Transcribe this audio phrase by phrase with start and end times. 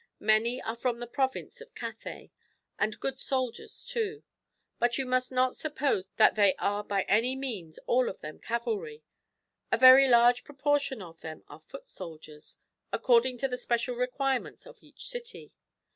[0.19, 2.31] Many are from the province of Cathay,
[2.79, 4.23] and good soldiers too.
[4.79, 9.03] But you must not suppose they are by any means all of them cavalry;
[9.71, 12.57] a very large proportion of them are foot soldiers,
[12.91, 15.53] according to the special requirements of each city.